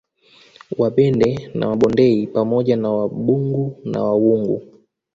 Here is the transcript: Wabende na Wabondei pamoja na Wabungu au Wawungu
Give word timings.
Wabende 0.77 1.49
na 1.53 1.67
Wabondei 1.69 2.27
pamoja 2.27 2.75
na 2.77 2.89
Wabungu 2.91 3.81
au 3.95 4.01
Wawungu 4.05 4.61